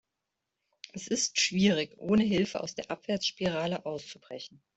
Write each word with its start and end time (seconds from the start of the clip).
Es 0.93 1.07
ist 1.07 1.39
schwierig, 1.39 1.95
ohne 1.99 2.23
Hilfe 2.23 2.61
aus 2.61 2.73
der 2.73 2.89
Abwärtsspirale 2.89 3.85
auszubrechen. 3.85 4.59